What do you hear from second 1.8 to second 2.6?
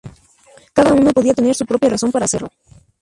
razón para hacerlo.